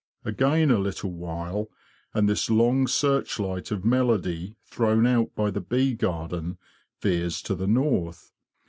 Again 0.25 0.71
a 0.71 0.79
little 0.79 1.11
while, 1.11 1.69
and 2.11 2.27
this 2.27 2.49
long 2.49 2.87
searchlight 2.87 3.69
of 3.69 3.85
melody 3.85 4.55
thrown 4.65 5.05
out 5.05 5.35
by 5.35 5.51
the 5.51 5.61
bee 5.61 5.93
garden 5.93 6.57
veers 7.03 7.39
to 7.43 7.53
the 7.53 7.67
north. 7.67 8.31